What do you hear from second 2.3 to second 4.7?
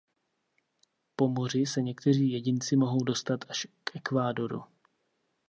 jedinci mohou dostat až k Ekvádoru.